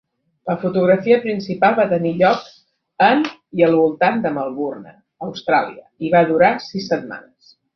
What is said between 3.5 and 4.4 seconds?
i al voltant de